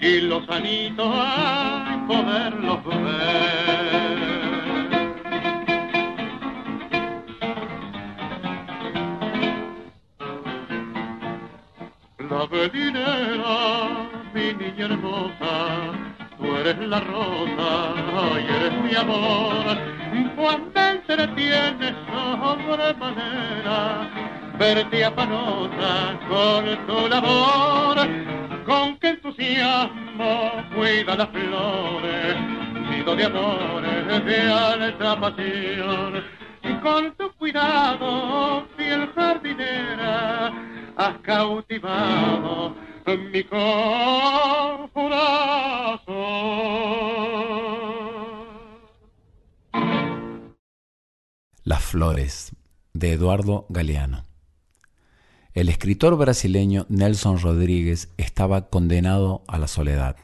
Y 0.00 0.20
los 0.22 0.48
anitos 0.48 1.08
ay, 1.14 1.96
poderlos 2.08 2.84
ver. 2.84 3.22
La 12.30 12.46
velinera, 12.46 14.10
mi 14.34 14.54
niña 14.54 14.86
hermosa, 14.86 16.01
eres 16.62 16.78
la 16.86 17.00
rosa 17.00 17.94
y 18.40 18.46
eres 18.54 18.72
mi 18.82 18.94
amor. 18.94 19.76
Pues 20.36 20.58
me 20.74 20.90
entretiene 20.90 21.94
sobremanera 22.06 24.08
verte 24.58 25.04
apanosa 25.04 26.18
con 26.28 26.64
tu 26.86 27.08
labor, 27.08 27.96
con 28.64 28.96
qué 28.98 29.08
entusiasmo 29.08 30.52
cuida 30.74 31.16
las 31.16 31.28
flores, 31.30 32.36
nido 32.90 33.16
de 33.16 33.24
amores 33.24 34.24
de 34.24 34.52
alta 34.52 35.20
pasión, 35.20 36.22
y 36.62 36.74
con 36.74 37.12
tu 37.16 37.32
cuidado, 37.32 38.68
fiel 38.76 39.10
jardinera, 39.16 40.52
has 40.96 41.18
cautivado 41.22 42.76
Las 51.64 51.82
flores 51.82 52.52
de 52.92 53.12
Eduardo 53.12 53.66
Galeano. 53.68 54.24
El 55.52 55.68
escritor 55.68 56.16
brasileño 56.16 56.86
Nelson 56.88 57.40
Rodríguez 57.40 58.08
estaba 58.18 58.68
condenado 58.68 59.42
a 59.48 59.58
la 59.58 59.66
soledad. 59.66 60.16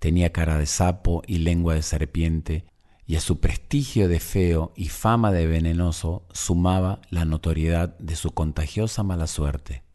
Tenía 0.00 0.32
cara 0.32 0.58
de 0.58 0.66
sapo 0.66 1.22
y 1.26 1.38
lengua 1.38 1.74
de 1.74 1.82
serpiente, 1.82 2.64
y 3.06 3.14
a 3.16 3.20
su 3.20 3.38
prestigio 3.38 4.08
de 4.08 4.18
feo 4.18 4.72
y 4.76 4.88
fama 4.88 5.30
de 5.30 5.46
venenoso 5.46 6.26
sumaba 6.32 7.00
la 7.10 7.24
notoriedad 7.24 7.96
de 7.98 8.16
su 8.16 8.32
contagiosa 8.32 9.04
mala 9.04 9.28
suerte. 9.28 9.87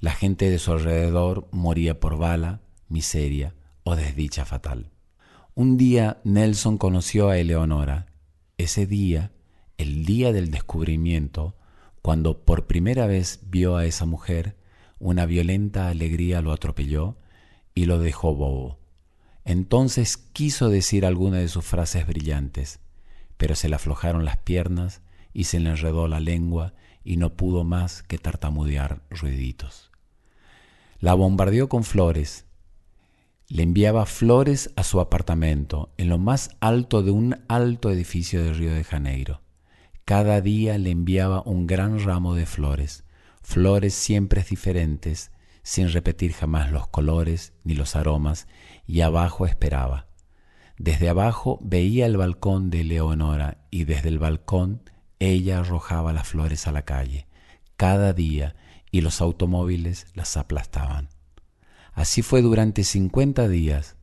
La 0.00 0.12
gente 0.12 0.48
de 0.48 0.60
su 0.60 0.72
alrededor 0.72 1.48
moría 1.50 1.98
por 1.98 2.18
bala, 2.18 2.60
miseria 2.88 3.54
o 3.82 3.96
desdicha 3.96 4.44
fatal. 4.44 4.92
Un 5.54 5.76
día 5.76 6.20
Nelson 6.22 6.78
conoció 6.78 7.30
a 7.30 7.38
Eleonora. 7.38 8.06
Ese 8.58 8.86
día, 8.86 9.32
el 9.76 10.04
día 10.04 10.32
del 10.32 10.52
descubrimiento, 10.52 11.56
cuando 12.00 12.44
por 12.44 12.68
primera 12.68 13.08
vez 13.08 13.40
vio 13.48 13.76
a 13.76 13.86
esa 13.86 14.06
mujer, 14.06 14.56
una 15.00 15.26
violenta 15.26 15.88
alegría 15.88 16.42
lo 16.42 16.52
atropelló 16.52 17.18
y 17.74 17.86
lo 17.86 17.98
dejó 17.98 18.36
bobo. 18.36 18.78
Entonces 19.44 20.16
quiso 20.16 20.68
decir 20.68 21.06
alguna 21.06 21.38
de 21.38 21.48
sus 21.48 21.64
frases 21.64 22.06
brillantes, 22.06 22.78
pero 23.36 23.56
se 23.56 23.68
le 23.68 23.74
aflojaron 23.74 24.24
las 24.24 24.36
piernas 24.36 25.02
y 25.32 25.44
se 25.44 25.58
le 25.58 25.70
enredó 25.70 26.06
la 26.06 26.20
lengua 26.20 26.74
y 27.02 27.16
no 27.16 27.36
pudo 27.36 27.64
más 27.64 28.02
que 28.02 28.18
tartamudear 28.18 29.02
ruiditos. 29.10 29.87
La 31.00 31.14
bombardeó 31.14 31.68
con 31.68 31.84
flores, 31.84 32.44
le 33.50 33.62
enviaba 33.62 34.04
flores 34.04 34.70
a 34.76 34.82
su 34.82 35.00
apartamento 35.00 35.90
en 35.96 36.10
lo 36.10 36.18
más 36.18 36.50
alto 36.60 37.02
de 37.02 37.12
un 37.12 37.36
alto 37.48 37.90
edificio 37.90 38.44
de 38.44 38.52
Río 38.52 38.74
de 38.74 38.84
Janeiro. 38.84 39.40
Cada 40.04 40.42
día 40.42 40.76
le 40.76 40.90
enviaba 40.90 41.42
un 41.42 41.66
gran 41.66 42.04
ramo 42.04 42.34
de 42.34 42.44
flores, 42.44 43.04
flores 43.40 43.94
siempre 43.94 44.42
diferentes, 44.42 45.30
sin 45.62 45.90
repetir 45.90 46.32
jamás 46.32 46.70
los 46.72 46.88
colores 46.88 47.54
ni 47.64 47.74
los 47.74 47.96
aromas, 47.96 48.48
y 48.86 49.00
abajo 49.00 49.46
esperaba. 49.46 50.08
Desde 50.76 51.08
abajo 51.08 51.58
veía 51.62 52.04
el 52.04 52.18
balcón 52.18 52.68
de 52.68 52.84
Leonora 52.84 53.58
y 53.70 53.84
desde 53.84 54.10
el 54.10 54.18
balcón 54.18 54.82
ella 55.20 55.60
arrojaba 55.60 56.12
las 56.12 56.28
flores 56.28 56.66
a 56.66 56.72
la 56.72 56.82
calle, 56.82 57.28
cada 57.76 58.12
día, 58.12 58.56
y 58.90 59.00
los 59.00 59.20
automóviles 59.20 60.06
las 60.14 60.36
aplastaban. 60.36 61.08
Así 61.92 62.22
fue 62.22 62.42
durante 62.42 62.84
cincuenta 62.84 63.48
días, 63.48 63.96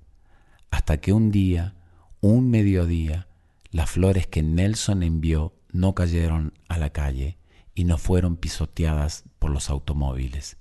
hasta 0.70 1.00
que 1.00 1.14
un 1.14 1.32
día, 1.32 1.76
un 2.22 2.50
mediodía, 2.50 3.28
las 3.72 3.90
flores 3.90 4.28
que 4.28 4.44
Nelson 4.44 5.04
envió 5.04 5.54
no 5.72 5.96
cayeron 5.96 6.54
a 6.68 6.78
la 6.78 6.92
calle 6.92 7.38
y 7.74 7.84
no 7.84 7.98
fueron 7.98 8.38
pisoteadas 8.38 9.24
por 9.40 9.52
los 9.52 9.70
automóviles. 9.70 10.58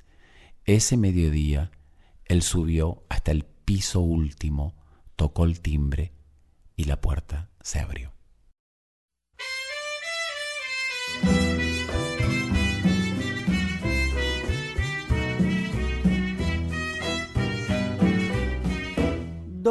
Ese 0.65 0.97
mediodía, 0.97 1.71
él 2.25 2.43
subió 2.43 3.05
hasta 3.09 3.31
el 3.31 3.45
piso 3.45 4.01
último, 4.01 4.75
tocó 5.17 5.45
el 5.45 5.61
timbre 5.61 6.13
y 6.77 6.85
la 6.85 7.01
puerta 7.01 7.51
se 7.61 7.81
abrió. 7.81 8.13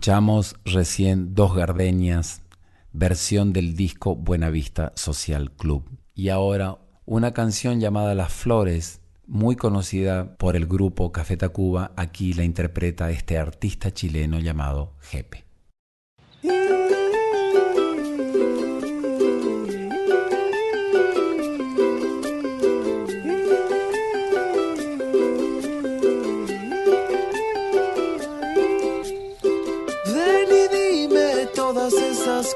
Escuchamos 0.00 0.56
recién 0.64 1.34
Dos 1.34 1.54
Gardenias, 1.54 2.40
versión 2.90 3.52
del 3.52 3.76
disco 3.76 4.16
Buenavista 4.16 4.94
Social 4.96 5.52
Club. 5.52 5.84
Y 6.14 6.30
ahora 6.30 6.78
una 7.04 7.34
canción 7.34 7.80
llamada 7.80 8.14
Las 8.14 8.32
Flores, 8.32 9.02
muy 9.26 9.56
conocida 9.56 10.38
por 10.38 10.56
el 10.56 10.66
grupo 10.66 11.12
Café 11.12 11.36
Tacuba, 11.36 11.92
aquí 11.96 12.32
la 12.32 12.44
interpreta 12.44 13.10
este 13.10 13.36
artista 13.36 13.92
chileno 13.92 14.38
llamado 14.38 14.94
Jepe. 15.00 15.49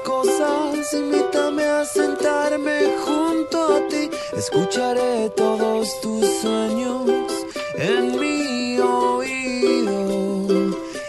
Cosas, 0.03 0.93
invítame 0.93 1.63
a 1.63 1.83
sentarme 1.83 2.95
junto 3.03 3.75
a 3.75 3.87
ti, 3.87 4.09
escucharé 4.37 5.31
todos 5.31 5.99
tus 6.01 6.25
sueños 6.41 7.09
en 7.75 8.19
mi 8.19 8.79
oído 8.79 10.43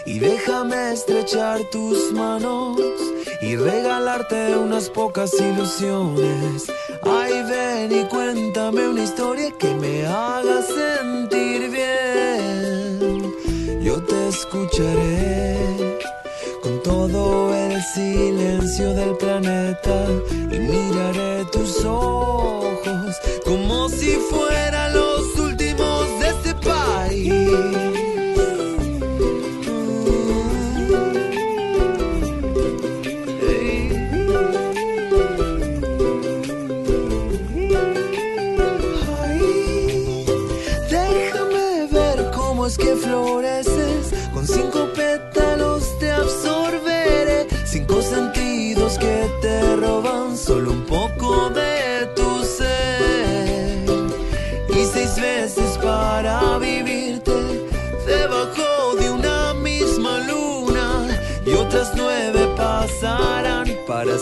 y 0.07 0.19
déjame 0.19 0.93
estrechar 0.93 1.61
tus 1.71 2.11
manos 2.13 2.81
y 3.43 3.55
regalarte 3.57 4.57
unas 4.57 4.89
pocas 4.89 5.35
ilusiones. 5.39 6.73
Ay, 7.03 7.43
ven 7.43 7.93
y 8.01 8.05
cuéntame 8.05 8.89
una 8.89 9.03
historia 9.05 9.51
que 9.59 9.75
me 9.75 10.07
haga 10.07 10.63
sentir 10.63 11.71
bien. 11.71 13.35
Yo 13.83 14.03
te 14.03 14.29
escucharé 14.29 15.96
todo 17.09 17.55
el 17.55 17.81
silencio 17.83 18.93
del 18.95 19.17
planeta 19.17 20.07
y 20.51 20.59
miraré 20.59 21.45
tus 21.53 21.85
ojos 21.85 23.17
como 23.45 23.89
si 23.89 24.17
fueran 24.31 24.93
los 24.93 25.06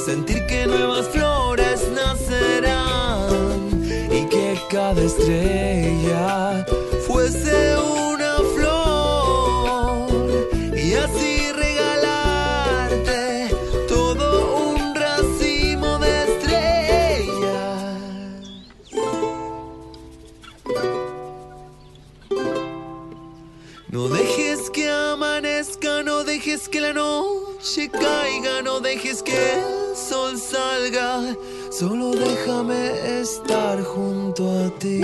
sentir 0.05 0.45
que 0.47 0.67
nuevas 0.67 1.09
flores 1.09 1.89
nacerán 1.95 3.71
y 4.13 4.27
que 4.29 4.61
cada 4.69 5.01
estrella 5.01 6.67
No 23.89 24.09
dejes 24.09 24.71
que 24.71 24.91
amanezca, 24.91 26.03
no 26.03 26.25
dejes 26.25 26.69
que 26.69 26.81
la 26.81 26.93
noche 26.93 27.91
caiga, 27.91 28.63
no 28.63 28.81
dejes 28.81 29.23
que 29.23 29.33
el 29.33 29.97
sol 29.97 30.39
salga, 30.39 31.37
solo 31.71 32.11
déjame 32.13 33.21
estar 33.21 33.83
junto 33.85 34.51
a 34.51 34.71
ti. 34.79 35.01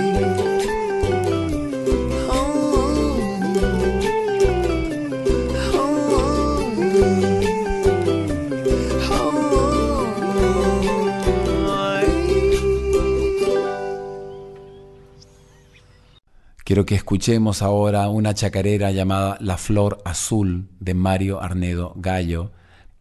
Quiero 16.71 16.85
que 16.85 16.95
escuchemos 16.95 17.61
ahora 17.61 18.07
una 18.07 18.33
chacarera 18.33 18.91
llamada 18.91 19.35
La 19.41 19.57
Flor 19.57 20.01
Azul 20.05 20.69
de 20.79 20.93
Mario 20.93 21.41
Arnedo 21.41 21.91
Gallo, 21.97 22.53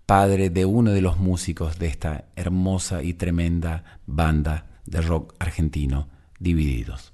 padre 0.07 0.51
de 0.51 0.65
uno 0.65 0.91
de 0.91 1.01
los 1.01 1.19
músicos 1.19 1.79
de 1.79 1.87
esta 1.87 2.25
hermosa 2.35 3.05
y 3.05 3.15
tremenda 3.15 4.01
banda 4.07 4.67
de 4.87 5.01
rock 5.01 5.37
argentino, 5.39 6.09
Divididos. 6.41 7.13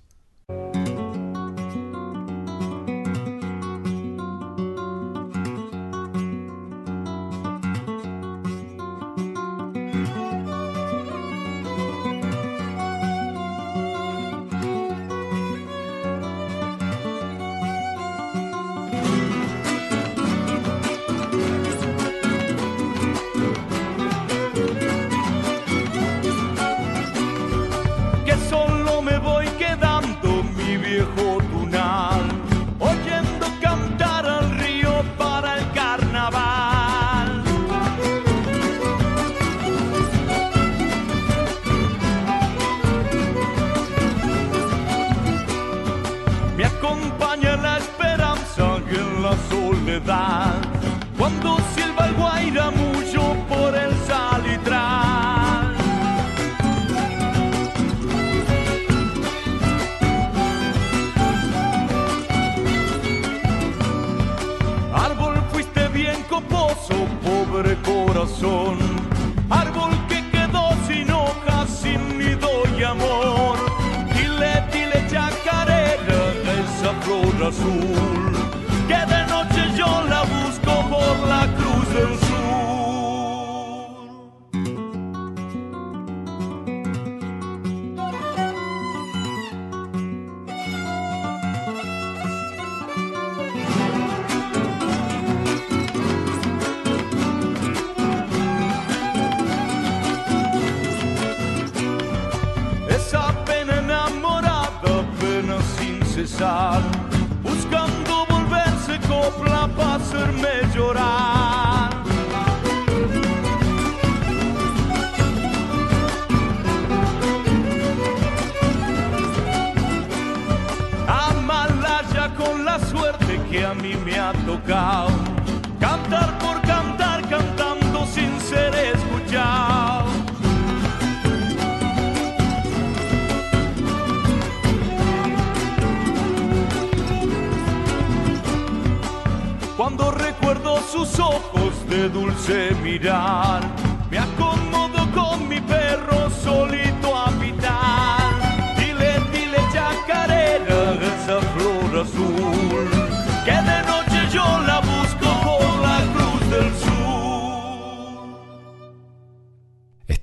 Flor 77.67 78.06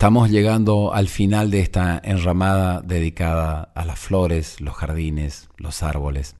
Estamos 0.03 0.29
llegando 0.29 0.93
al 0.93 1.07
final 1.07 1.49
de 1.49 1.61
esta 1.61 1.97
enramada 2.03 2.81
dedicada 2.81 3.71
a 3.73 3.85
las 3.85 3.97
flores, 3.97 4.59
los 4.59 4.75
jardines, 4.75 5.47
los 5.55 5.81
árboles. 5.81 6.35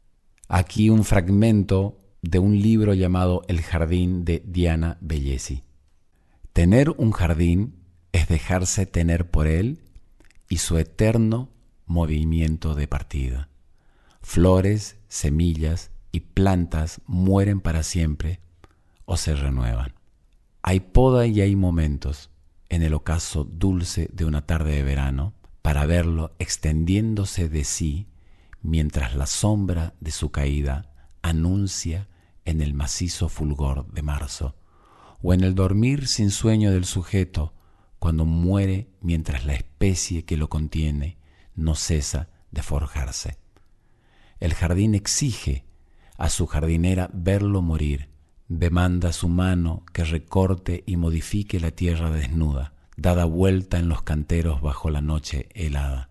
Aquí 0.50 0.90
un 0.90 1.06
fragmento 1.06 1.98
de 2.22 2.40
un 2.40 2.62
libro 2.62 2.94
llamado 2.94 3.44
El 3.48 3.62
jardín 3.62 4.26
de 4.26 4.44
Diana 4.46 4.98
Bellesi. 5.00 5.64
Tener 6.52 6.90
un 6.90 7.14
jardín 7.14 7.76
es 8.12 8.28
dejarse 8.28 8.86
tener 8.86 9.32
por 9.32 9.48
él 9.48 9.80
y 10.50 10.58
su 10.58 10.78
eterno 10.78 11.48
movimiento 11.86 12.76
de 12.76 12.90
partida. 12.90 13.48
Flores, 14.22 14.98
semillas 15.08 15.90
y 16.12 16.20
plantas 16.20 17.00
mueren 17.06 17.62
para 17.62 17.84
siempre 17.84 18.42
o 19.06 19.16
se 19.16 19.34
renuevan. 19.38 19.94
Hay 20.62 20.82
poda 20.82 21.28
y 21.28 21.40
hay 21.40 21.56
momentos 21.56 22.30
en 22.74 22.82
el 22.82 22.94
ocaso 22.94 23.44
dulce 23.44 24.10
de 24.14 24.26
una 24.26 24.46
tarde 24.46 24.76
de 24.76 24.84
verano 24.84 25.34
para 25.62 25.86
verlo 25.86 26.36
extendiéndose 26.40 27.48
de 27.48 27.64
sí 27.64 28.08
mientras 28.64 29.16
la 29.16 29.28
sombra 29.28 29.94
de 30.00 30.12
su 30.12 30.32
caída 30.32 30.92
anuncia 31.22 32.08
en 32.46 32.62
el 32.62 32.74
macizo 32.74 33.30
fulgor 33.30 33.86
de 33.92 34.02
marzo, 34.02 34.56
o 35.22 35.34
en 35.34 35.42
el 35.42 35.54
dormir 35.56 36.08
sin 36.08 36.32
sueño 36.32 36.72
del 36.72 36.86
sujeto, 36.86 37.54
cuando 38.00 38.26
muere 38.26 38.90
mientras 39.02 39.46
la 39.46 39.54
especie 39.54 40.26
que 40.26 40.36
lo 40.36 40.50
contiene 40.50 41.18
no 41.56 41.76
cesa 41.76 42.30
de 42.52 42.64
forjarse. 42.64 43.38
El 44.40 44.54
jardín 44.54 44.96
exige 44.96 45.64
a 46.18 46.30
su 46.30 46.48
jardinera 46.48 47.10
verlo 47.14 47.62
morir, 47.62 48.10
demanda 48.60 49.14
su 49.14 49.30
mano 49.30 49.84
que 49.94 50.04
recorte 50.04 50.84
y 50.86 50.98
modifique 50.98 51.60
la 51.60 51.72
tierra 51.72 52.10
desnuda, 52.10 52.74
dada 52.98 53.26
vuelta 53.26 53.80
en 53.80 53.90
los 53.90 54.04
canteros 54.04 54.62
bajo 54.62 54.90
la 54.90 55.02
noche 55.02 55.50
helada. 55.54 56.10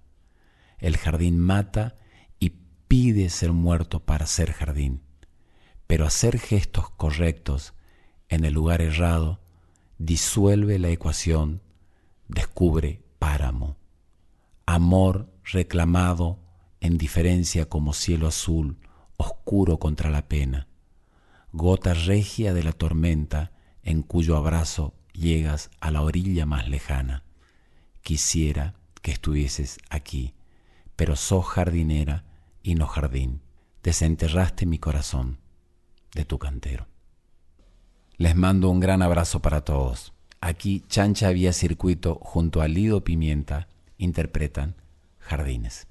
El 0.79 0.97
jardín 0.97 1.39
mata 1.39 1.97
y 2.39 2.51
pide 2.89 3.29
ser 3.31 3.53
muerto 3.53 4.01
para 4.01 4.27
ser 4.27 4.53
jardín 4.53 5.03
pero 5.93 6.07
hacer 6.07 6.39
gestos 6.39 6.89
correctos 6.89 7.75
en 8.31 8.47
el 8.47 8.55
lugar 8.55 8.81
errado 8.81 9.41
disuelve 9.99 10.79
la 10.79 10.89
ecuación, 10.89 11.61
descubre 12.29 13.03
páramo. 13.19 13.77
Amor 14.65 15.31
reclamado 15.45 16.39
en 16.81 16.97
diferencia 16.97 17.69
como 17.69 17.93
cielo 17.93 18.27
azul, 18.27 18.79
oscuro 19.19 19.79
contra 19.79 20.09
la 20.09 20.29
pena. 20.29 20.67
Gota 21.53 21.93
regia 21.93 22.55
de 22.55 22.63
la 22.63 22.73
tormenta 22.73 23.53
en 23.83 24.03
cuyo 24.03 24.37
abrazo 24.37 24.95
llegas 25.13 25.71
a 25.81 25.91
la 25.91 26.01
orilla 26.01 26.47
más 26.47 26.67
lejana. 26.67 27.25
Quisiera 28.01 28.75
que 29.03 29.11
estuvieses 29.13 29.79
aquí, 29.91 30.35
pero 30.97 31.15
sos 31.15 31.45
jardinera 31.45 32.25
y 32.63 32.75
no 32.75 32.87
jardín. 32.87 33.43
Desenterraste 33.83 34.65
mi 34.65 34.79
corazón 34.79 35.41
de 36.15 36.25
tu 36.25 36.39
cantero. 36.39 36.87
Les 38.17 38.35
mando 38.35 38.71
un 38.71 38.81
gran 38.81 39.03
abrazo 39.03 39.41
para 39.41 39.63
todos. 39.63 40.15
Aquí 40.41 40.83
Chancha 40.89 41.31
Vía 41.31 41.53
Circuito 41.53 42.19
junto 42.23 42.63
a 42.63 42.69
Lido 42.69 43.05
Pimienta 43.05 43.69
interpretan 43.99 44.77
Jardines. 45.19 45.87